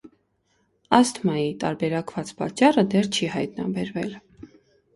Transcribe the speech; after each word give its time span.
Ասթմայի 0.99 1.51
տարբերակված 1.65 2.33
պատճառըդեռ 2.41 3.13
չի 3.19 3.31
հայտնաբերվել։ 3.37 4.21